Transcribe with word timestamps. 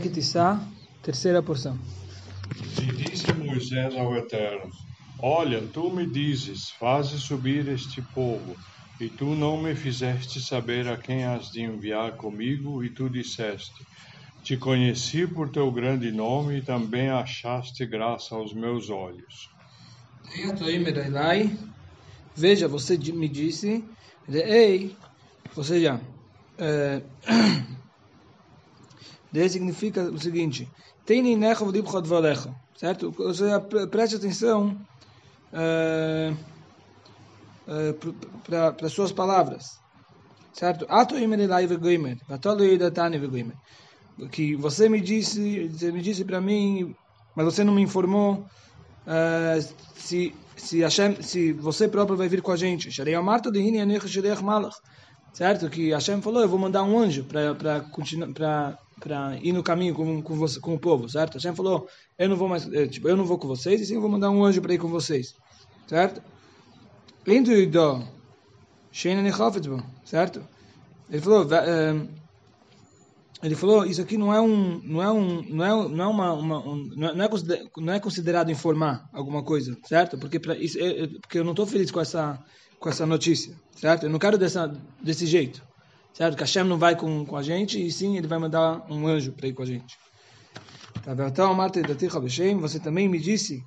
Kitissá, 0.00 0.60
terceira 1.02 1.42
porção. 1.42 1.78
E 2.80 2.86
disse 2.96 3.32
Moisés 3.34 3.94
ao 3.94 4.16
Eterno: 4.16 4.70
Olha, 5.22 5.60
tu 5.68 5.90
me 5.90 6.06
dizes, 6.10 6.70
faze 6.78 7.18
subir 7.18 7.68
este 7.68 8.00
povo, 8.14 8.56
e 8.98 9.08
tu 9.10 9.34
não 9.34 9.62
me 9.62 9.74
fizeste 9.74 10.40
saber 10.40 10.88
a 10.88 10.96
quem 10.96 11.24
has 11.24 11.50
de 11.50 11.62
enviar 11.62 12.16
comigo, 12.16 12.82
e 12.82 12.94
tu 12.94 13.10
disseste: 13.10 13.84
Te 14.42 14.56
conheci 14.56 15.26
por 15.26 15.50
teu 15.50 15.70
grande 15.70 16.10
nome 16.12 16.58
e 16.58 16.64
também 16.64 17.10
achaste 17.10 17.84
graça 17.84 18.34
aos 18.34 18.54
meus 18.54 18.88
olhos. 18.88 19.50
Veja, 22.34 22.68
você 22.68 22.96
me 23.12 23.28
disse, 23.28 23.84
ei, 24.28 24.96
ou 25.56 25.64
seja, 25.64 26.00
é, 26.56 27.02
Daí 29.32 29.48
significa 29.48 30.02
o 30.02 30.18
seguinte: 30.18 30.68
dvalecha. 32.00 32.54
Certo? 32.76 33.14
Ou 33.18 33.34
preste 33.88 34.16
atenção 34.16 34.76
uh, 35.52 36.36
uh, 37.66 38.14
para 38.44 38.86
as 38.86 38.92
suas 38.92 39.12
palavras. 39.12 39.78
Certo? 40.52 40.86
Que 44.30 44.56
você 44.56 44.88
me 44.88 45.00
disse, 45.00 45.68
você 45.68 45.92
me 45.92 46.00
disse 46.00 46.24
para 46.24 46.40
mim, 46.40 46.94
mas 47.34 47.44
você 47.44 47.62
não 47.62 47.74
me 47.74 47.82
informou 47.82 48.46
uh, 49.06 49.74
se 49.96 50.34
se, 50.58 50.80
Hashem, 50.80 51.22
se 51.22 51.52
você 51.52 51.88
próprio 51.88 52.16
vai 52.16 52.28
vir 52.28 52.42
com 52.42 52.52
a 52.52 52.56
gente. 52.56 52.90
De. 52.90 54.80
Certo? 55.32 55.70
Que 55.70 55.90
Hashem 55.90 56.20
falou, 56.20 56.42
eu 56.42 56.48
vou 56.48 56.58
mandar 56.58 56.82
um 56.82 56.98
anjo 56.98 57.24
para 57.24 57.84
para 59.00 59.38
ir 59.42 59.52
no 59.52 59.62
caminho 59.62 59.94
com, 59.94 60.22
com, 60.22 60.36
você, 60.36 60.60
com 60.60 60.74
o 60.74 60.78
povo, 60.78 61.08
certo? 61.08 61.34
Hashem 61.34 61.54
falou, 61.54 61.88
eu 62.18 62.28
não 62.28 62.36
vou 62.36 62.48
mais, 62.48 62.70
eh, 62.72 62.86
tipo, 62.86 63.08
eu 63.08 63.16
não 63.16 63.24
vou 63.24 63.38
com 63.38 63.48
vocês, 63.48 63.80
e 63.80 63.86
sim 63.86 63.94
eu 63.94 64.00
vou 64.00 64.10
mandar 64.10 64.30
um 64.30 64.44
anjo 64.44 64.60
para 64.60 64.74
ir 64.74 64.78
com 64.78 64.88
vocês, 64.88 65.34
certo? 65.86 66.22
Lindo 67.26 67.52
e 67.52 67.66
dó, 67.66 68.02
certo? 70.04 70.42
Ele 71.10 71.22
falou, 71.22 71.44
uh, 71.44 72.08
ele 73.42 73.54
falou, 73.54 73.86
isso 73.86 74.00
aqui 74.00 74.16
não 74.16 74.34
é 74.34 74.40
um, 74.40 74.80
não 74.82 75.02
é 75.02 75.12
um, 75.12 75.42
não 75.42 75.64
é, 75.64 75.88
não 75.88 76.04
é 76.04 76.06
uma, 76.08 76.32
uma 76.32 76.58
um, 76.58 76.90
não, 76.96 77.08
é, 77.08 77.28
não 77.76 77.92
é 77.94 78.00
considerado 78.00 78.50
informar 78.50 79.08
alguma 79.12 79.42
coisa, 79.42 79.76
certo? 79.84 80.18
Porque 80.18 80.40
isso, 80.58 80.78
é, 80.80 81.06
porque 81.06 81.38
eu 81.38 81.44
não 81.44 81.52
estou 81.52 81.66
feliz 81.66 81.90
com 81.90 82.00
essa, 82.00 82.42
com 82.80 82.88
essa 82.88 83.06
notícia, 83.06 83.54
certo? 83.76 84.04
Eu 84.04 84.10
não 84.10 84.18
quero 84.18 84.36
dessa, 84.36 84.66
desse 85.00 85.26
jeito. 85.26 85.67
Certo? 86.18 86.36
Que 86.36 86.42
Hashem 86.42 86.64
não 86.64 86.76
vai 86.76 86.96
com, 86.96 87.24
com 87.24 87.36
a 87.36 87.44
gente, 87.44 87.80
e 87.80 87.92
sim, 87.92 88.16
ele 88.16 88.26
vai 88.26 88.40
mandar 88.40 88.84
um 88.90 89.06
anjo 89.06 89.30
para 89.30 89.46
ir 89.46 89.52
com 89.52 89.62
a 89.62 89.66
gente. 89.66 89.96
Tá, 91.04 91.12
então, 91.12 91.54
você 92.60 92.80
também 92.80 93.08
me 93.08 93.20
disse, 93.20 93.64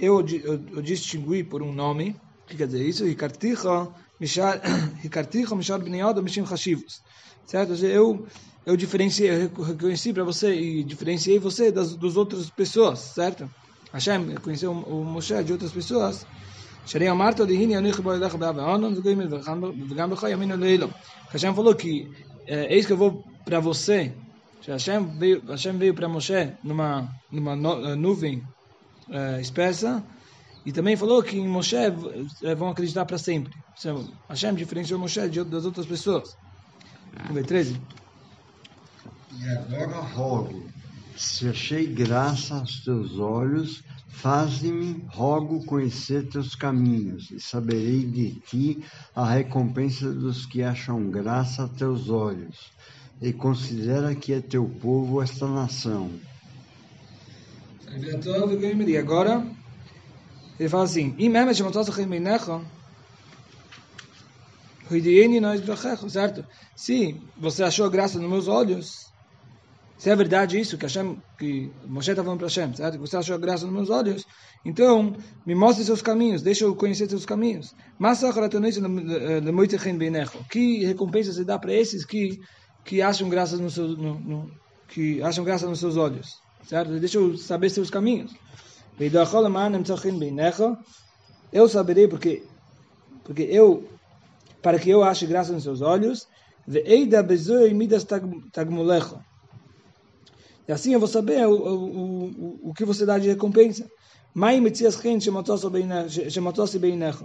eu, 0.00 0.26
eu, 0.42 0.64
eu 0.76 0.80
distingui 0.80 1.44
por 1.44 1.62
um 1.62 1.74
nome, 1.74 2.16
que 2.46 2.56
quer 2.56 2.66
dizer 2.66 2.82
isso? 2.88 3.04
Rikarticha 3.04 3.86
Mishar 4.18 5.78
Bnei 5.78 6.00
Mishim 6.22 6.40
Hashivos. 6.40 7.02
Certo? 7.44 7.74
Eu, 7.84 8.26
eu 8.64 8.74
diferenciei, 8.74 9.30
eu 9.30 9.62
reconheci 9.62 10.14
para 10.14 10.24
você 10.24 10.54
e 10.54 10.82
diferenciei 10.82 11.38
você 11.38 11.70
das, 11.70 11.94
das 11.96 12.16
outras 12.16 12.48
pessoas, 12.48 12.98
certo? 12.98 13.46
Hashem 13.92 14.30
reconheceu 14.30 14.72
o 14.72 15.04
Moshe 15.04 15.44
de 15.44 15.52
outras 15.52 15.70
pessoas 15.70 16.26
Sharei 16.86 17.08
Amarto 17.08 17.44
de 17.44 17.54
Hini 17.54 17.74
Anuich 17.74 18.00
Boedach 18.00 18.36
Be'av 18.38 18.58
Onon 18.58 18.94
V'gam 18.94 20.08
Bechoi 20.08 20.32
Amin 20.32 20.52
Oleilom. 20.52 20.90
Que 21.28 21.32
Hashem 21.32 21.52
falou 21.52 21.74
que 21.74 22.08
eh, 22.46 22.66
é, 22.66 22.74
eis 22.74 22.86
que 22.86 22.92
eu 22.92 22.96
vou 22.96 23.24
para 23.44 23.58
você. 23.58 24.14
Hashem 24.66 25.18
veio, 25.18 25.42
Hashem 25.48 25.76
veio 25.78 25.94
para 25.94 26.08
Moshe 26.08 26.52
numa, 26.62 27.08
numa 27.30 27.52
eh, 27.52 27.94
nuvem 27.96 28.42
espessa 29.40 30.02
eh, 30.04 30.16
e 30.66 30.72
também 30.72 30.96
falou 30.96 31.22
que 31.22 31.36
em 31.36 31.48
Moshe 31.48 31.76
vão 32.56 32.68
acreditar 32.68 33.04
para 33.04 33.18
sempre. 33.18 33.52
Hashem 34.28 34.54
diferenciou 34.54 34.98
Moshe 35.00 35.28
de, 35.28 35.42
das 35.44 35.64
outras 35.64 35.86
pessoas. 35.86 36.36
Vamos 37.18 37.34
ver, 37.34 37.46
13. 37.46 37.80
E 39.38 39.48
agora 39.50 40.00
rogo, 40.00 40.66
se 41.16 41.48
achei 41.48 41.86
graça 41.86 42.54
aos 42.54 42.80
teus 42.84 43.18
olhos 43.18 43.82
Faze-me, 44.16 45.04
rogo, 45.08 45.62
conhecer 45.66 46.26
teus 46.26 46.54
caminhos, 46.54 47.30
e 47.30 47.38
saberei 47.38 48.02
de 48.02 48.40
ti 48.40 48.82
a 49.14 49.28
recompensa 49.28 50.10
dos 50.10 50.46
que 50.46 50.62
acham 50.62 51.10
graça 51.10 51.64
a 51.64 51.68
teus 51.68 52.08
olhos, 52.08 52.72
e 53.20 53.30
considera 53.30 54.14
que 54.14 54.32
é 54.32 54.40
teu 54.40 54.66
povo 54.80 55.20
esta 55.20 55.46
nação. 55.46 56.10
E 58.86 58.96
agora, 58.96 59.46
ele 60.58 60.68
fala 60.70 60.84
assim: 60.84 61.14
certo? 66.08 66.42
Se 66.74 67.20
você 67.36 67.62
achou 67.62 67.90
graça 67.90 68.18
nos 68.18 68.30
meus 68.30 68.48
olhos, 68.48 69.12
se 69.98 70.10
é 70.10 70.16
verdade 70.16 70.60
isso, 70.60 70.76
que, 70.76 70.84
Hashem, 70.84 71.16
que 71.38 71.72
Moshe 71.86 72.10
está 72.10 72.22
falando 72.22 72.38
para 72.38 72.48
Hashem, 72.48 72.74
certo? 72.74 72.98
você 72.98 73.16
achou 73.16 73.38
graça 73.38 73.64
nos 73.64 73.74
meus 73.74 73.90
olhos, 73.90 74.26
então 74.64 75.16
me 75.44 75.54
mostre 75.54 75.84
seus 75.84 76.02
caminhos, 76.02 76.42
deixa 76.42 76.64
eu 76.64 76.76
conhecer 76.76 77.08
seus 77.08 77.24
caminhos. 77.24 77.74
Que 80.50 80.84
recompensa 80.84 81.32
você 81.32 81.44
dá 81.44 81.58
para 81.58 81.72
esses 81.72 82.04
que, 82.04 82.38
que, 82.84 83.00
acham 83.00 83.28
graça 83.30 83.56
no 83.56 83.70
seu, 83.70 83.88
no, 83.88 84.20
no, 84.20 84.50
que 84.88 85.22
acham 85.22 85.44
graça 85.44 85.66
nos 85.66 85.78
seus 85.78 85.96
olhos? 85.96 86.42
Certo? 86.64 86.98
Deixa 86.98 87.16
eu 87.16 87.38
saber 87.38 87.70
seus 87.70 87.88
caminhos. 87.88 88.34
Eu 91.52 91.68
saberei 91.68 92.06
porque, 92.08 92.42
porque 93.24 93.42
eu, 93.42 93.88
para 94.60 94.78
que 94.78 94.90
eu 94.90 95.02
ache 95.02 95.26
graça 95.26 95.52
nos 95.52 95.62
seus 95.62 95.80
olhos, 95.80 96.28
e 100.68 100.72
assim 100.72 100.92
eu 100.92 100.98
vou 100.98 101.08
saber 101.08 101.46
o, 101.46 101.52
o, 101.52 102.24
o, 102.26 102.70
o 102.70 102.74
que 102.74 102.84
você 102.84 103.06
dá 103.06 103.18
de 103.18 103.28
recompensa. 103.28 103.88
Mai 104.34 104.60
metzias 104.60 104.96
chen 105.00 105.20
shematosi 105.20 106.78
beinecho. 106.78 107.24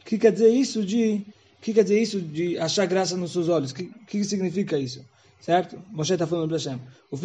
O 0.00 0.04
que 0.04 0.18
quer 0.18 0.32
dizer 0.32 0.50
isso 0.50 0.84
de 0.84 1.26
que 1.60 1.74
quer 1.74 1.82
dizer 1.82 2.00
isso 2.00 2.20
de 2.20 2.56
achar 2.58 2.86
graça 2.86 3.16
nos 3.16 3.32
seus 3.32 3.48
olhos? 3.48 3.72
O 3.72 3.74
que, 3.74 3.90
que 4.06 4.24
significa 4.24 4.78
isso? 4.78 5.04
Certo? 5.40 5.82
Moshe 5.90 6.12
está 6.12 6.26
falando 6.26 6.48
para 6.48 6.58
Hashem. 6.58 6.80
O 7.10 7.16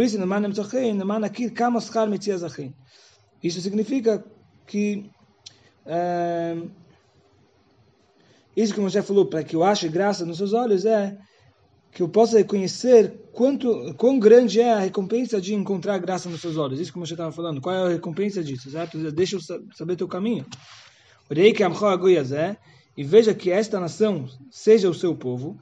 achin. 2.44 2.74
Isso 3.44 3.62
significa 3.62 4.24
que 4.66 5.10
uh, 5.86 6.70
isso 8.56 8.74
que 8.74 8.80
Moshe 8.80 9.02
falou, 9.02 9.28
para 9.28 9.44
que 9.44 9.56
eu 9.56 9.64
ache 9.64 9.88
graça 9.88 10.26
nos 10.26 10.38
seus 10.38 10.54
olhos, 10.54 10.86
é 10.86 11.18
que 11.92 12.02
eu 12.02 12.08
possa 12.08 12.38
reconhecer 12.38 13.14
quanto, 13.34 13.94
quão 13.96 14.18
grande 14.18 14.62
é 14.62 14.74
a 14.74 14.80
recompensa 14.80 15.42
de 15.42 15.54
encontrar 15.54 15.98
graça 15.98 16.30
nos 16.30 16.40
seus 16.40 16.58
olhos. 16.58 16.80
Isso 16.80 16.94
que 16.94 17.00
você 17.00 17.14
estava 17.14 17.32
falando. 17.32 17.60
Qual 17.60 17.76
é 17.76 17.84
a 17.84 17.90
recompensa 17.90 18.44
disso? 18.44 18.70
Certo? 18.72 18.98
Deixa 19.12 19.36
eu 19.36 19.42
saber 19.74 19.96
teu 19.98 20.08
caminho. 20.08 20.46
E 22.96 23.04
veja 23.04 23.34
que 23.34 23.50
esta 23.50 23.80
nação 23.80 24.26
seja 24.50 24.90
o 24.90 24.94
seu 24.94 25.16
povo. 25.16 25.60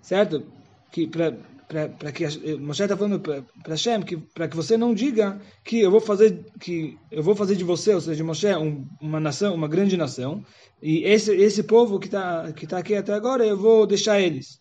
Certo? 0.00 0.42
Que 0.90 1.06
para 1.06 1.34
para 1.68 2.12
que 2.12 2.24
Moshe 2.56 2.82
está 2.82 2.96
falando 2.96 3.20
para 3.20 3.44
Hashem 3.66 4.00
que 4.02 4.16
para 4.16 4.48
que 4.48 4.56
você 4.56 4.74
não 4.76 4.94
diga 4.94 5.38
que 5.62 5.80
eu 5.80 5.90
vou 5.90 6.00
fazer 6.00 6.42
que 6.58 6.96
eu 7.10 7.22
vou 7.22 7.34
fazer 7.34 7.56
de 7.56 7.64
você, 7.64 7.94
ou 7.94 8.00
seja, 8.00 8.16
de 8.16 8.22
Moshe 8.22 8.48
um, 8.56 8.86
uma 9.00 9.20
nação, 9.20 9.54
uma 9.54 9.68
grande 9.68 9.94
nação, 9.94 10.42
e 10.82 11.04
esse 11.04 11.30
esse 11.30 11.62
povo 11.62 11.98
que 11.98 12.06
está 12.06 12.50
que 12.52 12.66
tá 12.66 12.78
aqui 12.78 12.94
até 12.94 13.12
agora 13.12 13.46
eu 13.46 13.56
vou 13.56 13.86
deixar 13.86 14.18
eles. 14.18 14.58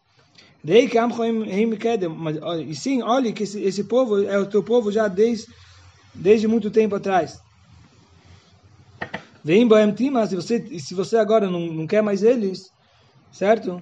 E 2.67 2.75
sim, 2.75 3.01
olhe 3.01 3.31
que 3.31 3.43
esse, 3.43 3.61
esse 3.63 3.85
povo 3.85 4.21
é 4.23 4.37
o 4.37 4.45
teu 4.45 4.61
povo 4.61 4.91
já 4.91 5.07
desde 5.07 5.47
desde 6.13 6.45
muito 6.45 6.69
tempo 6.69 6.95
atrás. 6.95 7.39
Vem 9.45 9.65
se 10.27 10.35
você 10.35 10.79
se 10.79 10.93
você 10.93 11.15
agora 11.15 11.49
não, 11.49 11.67
não 11.67 11.87
quer 11.87 12.03
mais 12.03 12.21
eles, 12.21 12.69
certo? 13.31 13.81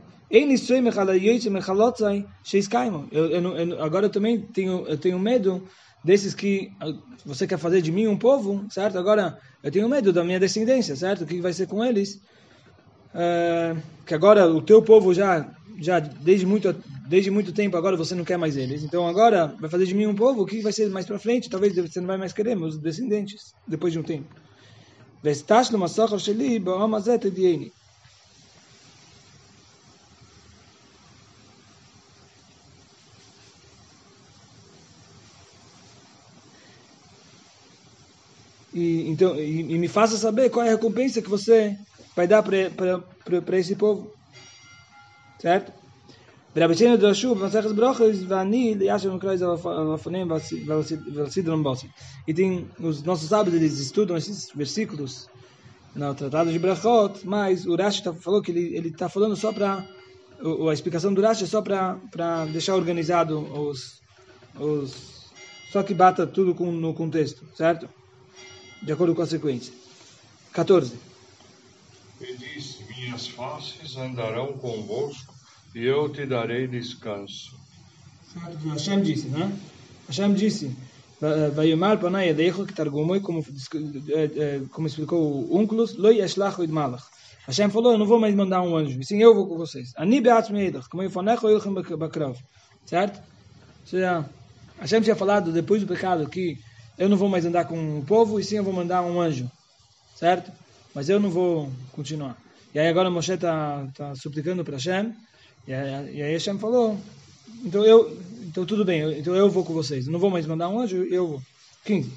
Eu, 3.11 3.27
eu, 3.27 3.57
eu, 3.57 3.83
agora 3.83 4.07
eu 4.07 4.09
também 4.09 4.41
tenho, 4.41 4.85
eu 4.87 4.97
tenho 4.97 5.19
medo 5.19 5.63
desses 6.03 6.33
que 6.33 6.71
ah, 6.79 6.93
você 7.25 7.47
quer 7.47 7.57
fazer 7.57 7.81
de 7.81 7.91
mim 7.91 8.07
um 8.07 8.17
povo, 8.17 8.65
certo? 8.69 8.97
Agora 8.97 9.37
eu 9.63 9.71
tenho 9.71 9.89
medo 9.89 10.11
da 10.11 10.23
minha 10.23 10.39
descendência, 10.39 10.95
certo? 10.95 11.23
O 11.23 11.25
que 11.25 11.41
vai 11.41 11.53
ser 11.53 11.67
com 11.67 11.83
eles? 11.83 12.21
Uh, 13.13 13.81
que 14.05 14.13
agora 14.13 14.47
o 14.47 14.61
teu 14.61 14.81
povo 14.81 15.13
já, 15.13 15.49
já 15.79 15.99
desde 15.99 16.45
muito, 16.45 16.75
desde 17.07 17.31
muito 17.31 17.53
tempo 17.53 17.77
agora 17.77 17.95
você 17.95 18.13
não 18.13 18.25
quer 18.25 18.37
mais 18.37 18.57
eles. 18.57 18.83
Então 18.83 19.07
agora 19.07 19.55
vai 19.59 19.69
fazer 19.69 19.85
de 19.85 19.95
mim 19.95 20.05
um 20.05 20.15
povo. 20.15 20.41
O 20.41 20.45
que 20.45 20.61
vai 20.61 20.73
ser 20.73 20.89
mais 20.89 21.05
para 21.05 21.17
frente? 21.17 21.49
Talvez 21.49 21.75
você 21.75 21.99
não 21.99 22.07
vai 22.07 22.17
mais 22.17 22.33
querer 22.33 22.55
meus 22.55 22.77
descendentes 22.77 23.55
depois 23.67 23.93
de 23.93 23.99
um 23.99 24.03
tempo. 24.03 24.27
e, 38.74 39.10
então, 39.10 39.36
e, 39.36 39.60
e 39.60 39.78
me 39.78 39.88
faça 39.88 40.16
saber 40.16 40.50
qual 40.50 40.64
é 40.64 40.68
a 40.68 40.72
recompensa 40.72 41.22
que 41.22 41.28
você 41.28 41.76
vai 42.14 42.26
dar 42.26 42.42
para 42.42 43.58
esse 43.58 43.74
povo. 43.76 44.12
Certo? 45.38 45.72
ורבצ'ינו 46.56 46.96
דרשו 46.96 47.34
במסכת 47.34 47.70
ברוכס, 47.70 48.18
ואני 48.28 48.74
ליאשר 48.74 49.14
מקרא 49.14 49.32
את 49.32 49.38
זה 49.38 49.46
לפונים 49.94 50.30
ועל 50.30 51.62
בוסי. 51.62 51.88
E 52.26 52.34
tem, 52.34 52.66
os 52.80 53.02
nossos 53.04 53.28
sábios, 53.28 53.54
eles 53.54 53.78
estudam 53.78 54.16
esses 54.16 54.50
versículos 54.54 55.28
no 55.94 56.14
Tratado 56.14 56.52
de 56.52 56.58
Brachot, 56.58 57.24
mas 57.24 57.66
o 57.66 57.76
Rashi 57.76 58.02
tá, 58.02 58.12
falou 58.12 58.42
que 58.42 58.50
ele 58.50 58.88
está 58.88 59.08
falando 59.08 59.36
só 59.36 59.52
para, 59.52 59.84
a 60.68 60.72
explicação 60.72 61.14
do 61.14 61.22
Rashi 61.22 61.44
é 61.44 61.46
só 61.46 61.62
para 61.62 62.46
deixar 62.52 62.74
organizado 62.74 63.38
os, 63.38 64.00
os, 64.58 65.30
só 65.72 65.82
que 65.82 65.94
bata 65.94 66.26
tudo 66.26 66.54
com, 66.54 66.70
no 66.70 66.94
contexto, 66.94 67.44
certo? 67.54 67.88
De 68.81 68.91
acordo 68.91 69.15
com 69.15 69.21
a 69.21 69.27
sequência. 69.27 69.73
14. 70.51 70.93
E 72.21 72.37
diz, 72.37 72.79
minhas 72.87 73.27
faces 73.27 73.97
andarão 73.97 74.53
convosco 74.53 75.33
e 75.73 75.85
eu 75.85 76.07
te 76.09 76.25
darei 76.25 76.67
descanso. 76.67 77.57
Certo, 78.31 78.69
Hashem 78.69 79.01
disse, 79.01 79.27
né? 79.27 79.51
Hashem 80.07 80.33
disse, 80.33 80.75
Vayomar 81.53 81.99
panai 81.99 82.29
edecho, 82.29 82.65
que 82.65 82.73
targumoi, 82.73 83.19
como, 83.19 83.43
como 84.71 84.87
explicou 84.87 85.45
o 85.49 85.57
Unculus, 85.57 85.95
lo 85.95 86.11
yashlach 86.11 86.59
oid 86.59 86.71
malach. 86.71 87.03
Hashem 87.47 87.69
falou, 87.69 87.93
eu 87.93 87.97
não 87.97 88.05
vou 88.05 88.19
mais 88.19 88.35
mandar 88.35 88.61
um 88.61 88.75
anjo, 88.75 89.01
sim, 89.03 89.21
eu 89.21 89.33
vou 89.33 89.47
com 89.47 89.57
vocês. 89.57 89.93
Ani 89.95 90.19
beat 90.19 90.49
meidach, 90.49 90.89
como 90.89 91.03
eu 91.03 91.09
fanecho, 91.09 91.47
eu 91.47 91.97
bakrav. 91.97 92.37
Certo? 92.85 93.17
Ou 93.17 93.87
seja, 93.87 94.25
Hashem 94.79 95.01
tinha 95.01 95.15
falado, 95.15 95.51
depois 95.51 95.81
do 95.81 95.87
pecado, 95.87 96.27
que 96.29 96.57
eu 96.97 97.09
não 97.09 97.17
vou 97.17 97.29
mais 97.29 97.45
andar 97.45 97.65
com 97.65 97.99
o 97.99 98.05
povo, 98.05 98.39
e 98.39 98.43
sim 98.43 98.57
eu 98.57 98.63
vou 98.63 98.73
mandar 98.73 99.01
um 99.01 99.19
anjo. 99.19 99.49
Certo? 100.15 100.51
Mas 100.93 101.09
eu 101.09 101.19
não 101.19 101.29
vou 101.29 101.69
continuar. 101.91 102.37
E 102.73 102.79
aí 102.79 102.87
agora 102.87 103.09
Moshe 103.09 103.33
está 103.33 103.87
tá 103.95 104.15
suplicando 104.15 104.63
para 104.63 104.75
Hashem, 104.75 105.13
e 105.67 105.73
aí, 105.73 106.15
e 106.15 106.21
aí 106.21 106.33
Hashem 106.33 106.57
falou, 106.59 106.99
então 107.63 107.83
eu, 107.83 108.21
então 108.43 108.65
tudo 108.65 108.85
bem, 108.85 109.01
eu, 109.01 109.11
então 109.17 109.35
eu 109.35 109.49
vou 109.49 109.65
com 109.65 109.73
vocês. 109.73 110.07
não 110.07 110.19
vou 110.19 110.29
mais 110.29 110.45
mandar 110.45 110.69
um 110.69 110.79
anjo, 110.79 110.97
eu 110.97 111.27
vou. 111.27 111.43
15. 111.85 112.11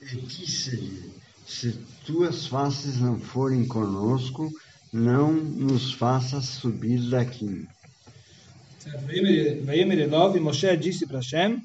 E 0.00 0.16
que 0.16 0.50
seria, 0.50 1.02
se 1.46 1.72
tuas 2.04 2.46
faces 2.46 3.00
não 3.00 3.18
forem 3.18 3.66
conosco, 3.66 4.50
não 4.92 5.32
nos 5.32 5.92
faças 5.92 6.44
subir 6.44 6.98
daqui. 7.10 7.66
Vayemer 9.64 9.98
Elov, 9.98 10.36
e 10.36 10.40
Moshe 10.40 10.76
disse 10.76 11.06
para 11.06 11.18
Hashem, 11.18 11.62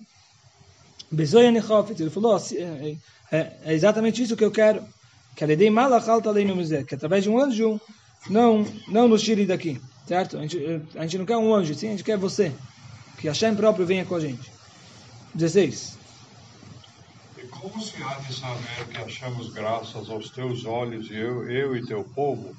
ele 2.01 2.09
falou, 2.09 2.35
assim, 2.35 2.57
é, 2.57 2.97
é, 3.31 3.57
é, 3.65 3.73
exatamente 3.73 4.21
isso 4.21 4.35
que 4.35 4.43
eu 4.43 4.51
quero, 4.51 4.83
que 5.35 5.43
que 6.83 6.95
através 6.95 7.23
de 7.23 7.29
um 7.29 7.39
anjo, 7.39 7.79
não, 8.29 8.65
não 8.87 9.07
nos 9.07 9.21
tire 9.21 9.45
daqui. 9.45 9.79
Certo? 10.07 10.37
A 10.37 10.41
gente, 10.41 10.57
a 10.95 11.01
gente 11.03 11.17
não 11.19 11.25
quer 11.25 11.37
um 11.37 11.53
anjo, 11.53 11.73
sim, 11.75 11.87
a 11.87 11.91
gente 11.91 12.03
quer 12.03 12.17
você. 12.17 12.51
Que 13.19 13.27
Hashem 13.27 13.55
próprio 13.55 13.85
venha 13.85 14.05
com 14.05 14.15
a 14.15 14.19
gente. 14.19 14.51
16. 15.35 15.97
E 17.37 17.47
como 17.47 17.79
se 17.79 18.01
há 18.01 18.15
de 18.15 18.33
saber 18.33 18.87
que 18.91 18.97
achamos 18.97 19.53
graças 19.53 20.09
aos 20.09 20.31
teus 20.31 20.65
olhos, 20.65 21.11
eu, 21.11 21.49
eu 21.49 21.75
e 21.75 21.85
teu 21.85 22.03
povo, 22.03 22.55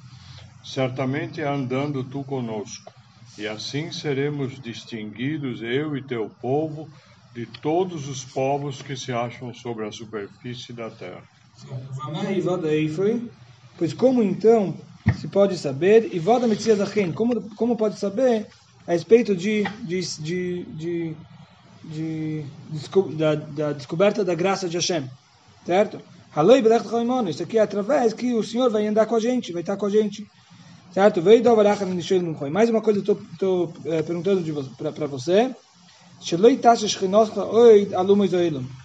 certamente 0.63 1.41
andando 1.41 2.03
tu 2.05 2.23
conosco, 2.23 2.91
e 3.37 3.47
assim 3.47 3.91
seremos 3.91 4.59
distinguidos, 4.61 5.61
eu 5.61 5.97
e 5.97 6.01
teu 6.01 6.29
povo, 6.41 6.89
de 7.33 7.45
todos 7.45 8.07
os 8.07 8.23
povos 8.23 8.81
que 8.81 8.95
se 8.95 9.11
acham 9.11 9.53
sobre 9.53 9.85
a 9.87 9.91
superfície 9.91 10.73
da 10.73 10.89
terra. 10.89 11.23
Pois 13.77 13.93
como 13.93 14.21
então 14.21 14.75
se 15.19 15.27
pode 15.27 15.57
saber, 15.57 16.13
e 16.13 16.19
voda 16.19 16.47
Metzias 16.47 16.79
como 17.15 17.41
como 17.55 17.75
pode 17.75 17.97
saber 17.97 18.47
a 18.85 18.91
respeito 18.91 19.35
de, 19.35 19.63
de, 19.83 20.01
de, 20.19 20.63
de, 20.65 21.15
de, 21.83 22.45
de 22.69 23.15
da, 23.15 23.35
da, 23.35 23.73
descoberta 23.73 24.23
da 24.23 24.35
graça 24.35 24.67
de 24.67 24.77
Hashem, 24.77 25.09
certo? 25.65 26.01
Isso 27.29 27.43
aqui 27.43 27.57
é 27.57 27.61
através 27.61 28.13
que 28.13 28.33
o 28.33 28.43
Senhor 28.43 28.69
vai 28.69 28.87
andar 28.87 29.05
com 29.05 29.15
a 29.15 29.19
gente, 29.19 29.51
vai 29.51 29.61
estar 29.61 29.77
com 29.77 29.85
a 29.85 29.89
gente, 29.89 30.27
certo? 30.93 31.21
Mais 32.51 32.69
uma 32.69 32.81
coisa 32.81 33.03
eu 33.05 33.21
estou 33.33 33.73
é, 33.85 34.01
perguntando 34.01 34.41
para 34.77 35.07
você, 35.07 35.53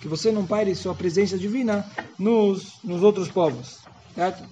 que 0.00 0.08
você 0.08 0.32
não 0.32 0.46
pare 0.46 0.74
sua 0.74 0.94
presença 0.94 1.36
divina 1.38 1.84
nos, 2.18 2.74
nos 2.82 3.02
outros 3.02 3.28
povos, 3.28 3.80
certo? 4.14 4.42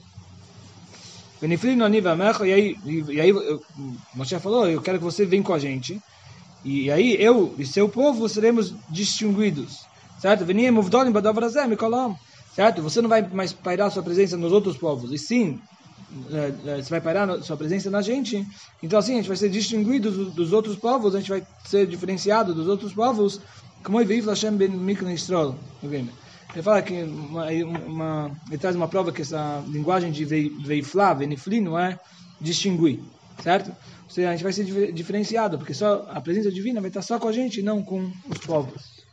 E 2.47 2.53
aí, 2.53 2.77
e 2.85 3.21
aí 3.21 3.33
Moshe 4.15 4.39
falou, 4.39 4.69
eu 4.69 4.81
quero 4.81 4.99
que 4.99 5.05
você 5.05 5.27
venha 5.27 5.43
com 5.43 5.53
a 5.53 5.59
gente. 5.59 6.01
E 6.65 6.91
aí 6.91 7.17
eu 7.21 7.55
e 7.59 7.67
seu 7.67 7.89
povo 7.89 8.29
seremos 8.29 8.75
distinguidos. 8.89 9.85
Certo? 10.19 10.45
Certo? 12.55 12.83
Você 12.83 13.03
não 13.03 13.09
vai 13.09 13.21
mais 13.29 13.53
pairar 13.53 13.91
sua 13.91 14.03
presença 14.03 14.37
nos 14.37 14.53
outros 14.53 14.77
povos. 14.77 15.13
E 15.13 15.19
sim, 15.19 15.61
você 16.65 16.91
vai 16.91 17.01
pairar 17.01 17.43
sua 17.43 17.57
presença 17.57 17.91
na 17.91 18.01
gente. 18.01 18.47
Então 18.83 18.99
assim, 18.99 19.15
a 19.15 19.17
gente 19.17 19.29
vai 19.29 19.37
ser 19.37 19.49
distinguido 19.49 20.31
dos 20.31 20.53
outros 20.53 20.77
povos, 20.77 21.15
a 21.15 21.19
gente 21.19 21.31
vai 21.31 21.47
ser 21.65 21.87
diferenciado 21.87 22.55
dos 22.55 22.69
outros 22.69 22.93
povos. 22.93 23.41
Como 23.83 24.01
é 24.01 24.05
Hashem 24.05 24.57
ben 24.57 24.73
Israel. 25.13 25.55
Ele 26.55 26.63
fala 26.63 26.81
que 26.83 27.03
uma, 27.03 27.47
uma, 27.87 28.31
ele 28.47 28.59
traz 28.59 28.77
uma 28.77 28.87
prova 28.87 29.13
que 29.13 29.23
essa 29.23 29.63
linguagem 29.69 30.13
de 30.13 30.25
veiflá, 30.25 31.13
venifli, 31.13 31.61
não 31.61 31.79
é 31.79 31.99
distinguir, 32.41 33.01
certo? 33.43 33.71
Ou 34.05 34.11
seja, 34.11 34.29
a 34.29 34.33
gente 34.33 34.45
vai 34.45 34.53
ser 34.53 34.93
diferenciado, 34.93 35.59
porque 35.59 35.75
só 35.75 36.07
a 36.09 36.21
presença 36.21 36.53
divina 36.53 36.81
vai 36.81 36.89
estar 36.89 37.03
só 37.03 37.19
com 37.19 37.27
a 37.27 37.33
gente, 37.33 37.61
não 37.61 37.83
com 37.83 38.11
os 38.29 38.39
povos. 38.39 39.05